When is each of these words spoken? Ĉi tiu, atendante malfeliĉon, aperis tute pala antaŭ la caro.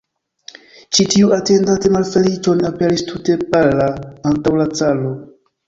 Ĉi 0.97 1.05
tiu, 1.15 1.29
atendante 1.37 1.91
malfeliĉon, 1.97 2.65
aperis 2.71 3.05
tute 3.13 3.39
pala 3.55 3.89
antaŭ 4.33 4.59
la 4.65 4.71
caro. 4.77 5.17